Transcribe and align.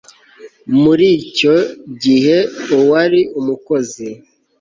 muri 0.81 1.07
icyo 1.23 1.55
gihe 2.03 2.37
uwari 2.75 3.21
umukozi 3.39 4.07